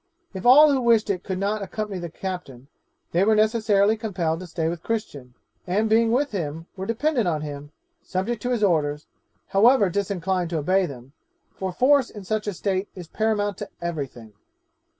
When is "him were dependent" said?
6.31-7.27